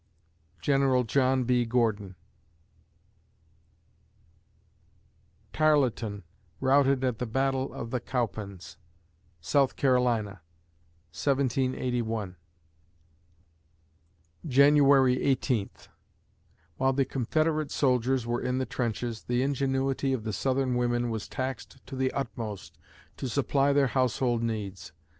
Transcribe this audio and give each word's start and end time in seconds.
GENERAL 0.61 1.03
JOHN 1.03 1.43
B. 1.43 1.63
GORDON 1.63 2.15
Tarleton 5.53 6.23
routed 6.59 7.03
at 7.03 7.19
the 7.19 7.27
battle 7.27 7.71
of 7.71 7.91
the 7.91 7.99
Cowpens, 7.99 8.77
S. 9.43 9.51
C., 9.51 9.57
1781 9.59 12.35
January 14.43 15.21
Eighteenth 15.21 15.87
While 16.77 16.93
the 16.93 17.05
Confederate 17.05 17.69
soldiers 17.69 18.25
were 18.25 18.41
in 18.41 18.57
the 18.57 18.65
trenches, 18.65 19.25
the 19.25 19.43
ingenuity 19.43 20.13
of 20.13 20.23
the 20.23 20.33
Southern 20.33 20.73
women 20.73 21.11
was 21.11 21.29
taxed 21.29 21.77
to 21.85 21.95
the 21.95 22.11
utmost 22.13 22.79
to 23.17 23.29
supply 23.29 23.71
their 23.71 23.85
household 23.89 24.41
needs. 24.41 24.93